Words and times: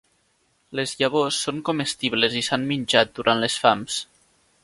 Les 0.79 0.93
llavors 1.01 1.41
són 1.49 1.59
comestibles 1.69 2.39
i 2.41 2.43
s'han 2.49 2.65
menjat 2.73 3.13
durant 3.19 3.43
les 3.45 3.59
fams. 3.67 4.01